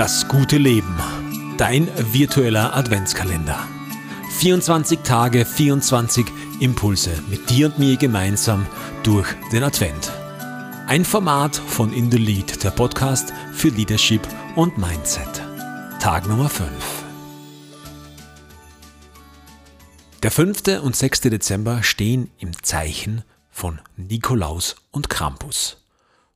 [0.00, 0.96] Das gute Leben.
[1.58, 3.68] Dein virtueller Adventskalender.
[4.38, 6.24] 24 Tage, 24
[6.58, 8.66] Impulse mit dir und mir gemeinsam
[9.02, 10.10] durch den Advent.
[10.86, 14.26] Ein Format von In the Lead, der Podcast für Leadership
[14.56, 15.42] und Mindset.
[16.00, 16.70] Tag Nummer 5.
[20.22, 20.80] Der 5.
[20.82, 21.20] und 6.
[21.20, 25.84] Dezember stehen im Zeichen von Nikolaus und Krampus.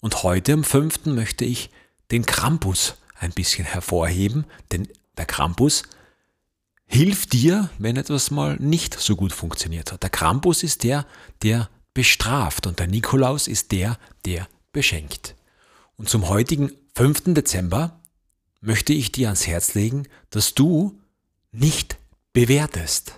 [0.00, 1.04] Und heute am 5.
[1.04, 1.68] möchte ich
[2.10, 5.84] den Krampus ein bisschen hervorheben, denn der Krampus
[6.86, 10.02] hilft dir, wenn etwas mal nicht so gut funktioniert hat.
[10.02, 11.06] Der Krampus ist der,
[11.42, 15.36] der bestraft und der Nikolaus ist der, der beschenkt.
[15.96, 17.34] Und zum heutigen 5.
[17.34, 18.00] Dezember
[18.60, 20.98] möchte ich dir ans Herz legen, dass du
[21.52, 21.98] nicht
[22.32, 23.14] bewertest.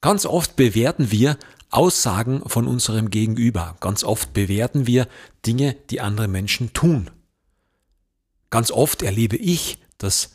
[0.00, 1.38] Ganz oft bewerten wir
[1.70, 3.76] Aussagen von unserem Gegenüber.
[3.80, 5.08] Ganz oft bewerten wir
[5.44, 7.10] Dinge, die andere Menschen tun.
[8.56, 10.30] Ganz oft erlebe ich, dass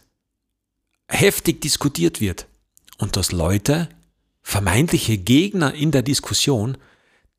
[1.07, 2.45] heftig diskutiert wird
[2.99, 3.89] und dass Leute,
[4.43, 6.77] vermeintliche Gegner in der Diskussion,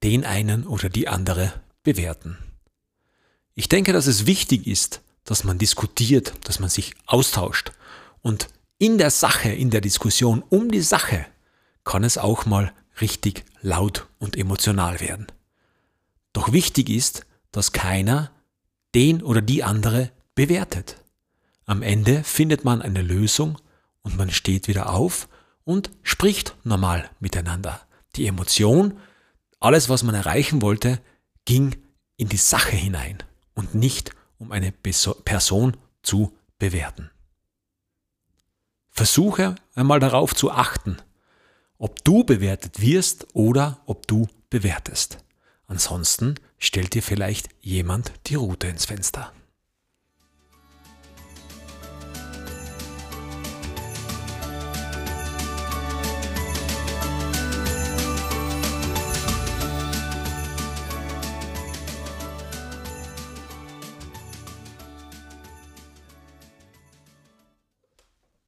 [0.03, 1.53] den einen oder die andere
[1.84, 2.36] bewerten.
[3.55, 7.70] Ich denke, dass es wichtig ist, dass man diskutiert, dass man sich austauscht
[8.20, 11.27] und in der Sache, in der Diskussion um die Sache
[11.84, 15.28] kann es auch mal richtig laut und emotional werden.
[16.33, 18.33] Doch wichtig ist, dass keiner
[18.97, 21.02] den oder die andere bewertet.
[21.64, 23.58] Am Ende findet man eine Lösung
[24.02, 25.28] und man steht wieder auf
[25.64, 27.80] und spricht normal miteinander.
[28.16, 28.98] Die Emotion,
[29.60, 31.00] alles was man erreichen wollte,
[31.44, 31.77] ging
[32.16, 33.19] in die Sache hinein
[33.55, 37.10] und nicht um eine Person zu bewerten.
[38.91, 40.98] Versuche einmal darauf zu achten,
[41.78, 45.19] ob du bewertet wirst oder ob du bewertest.
[45.66, 49.33] Ansonsten stellt dir vielleicht jemand die Route ins Fenster.